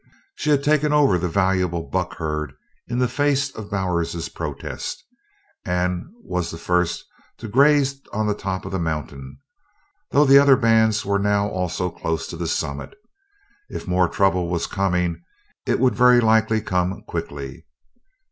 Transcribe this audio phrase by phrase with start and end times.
[0.33, 2.53] She had taken over the valuable buck herd
[2.87, 5.03] in the face of Bowers's protest,
[5.63, 7.05] and was the first
[7.37, 9.37] to graze on the top of the mountain,
[10.09, 12.95] though the other bands were now also close to the summit.
[13.69, 15.21] If more trouble was coming,
[15.67, 17.67] it would very likely come quickly.